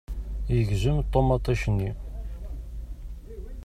Yegzem 0.53 0.97
ṭumaṭic-nni. 1.11 1.91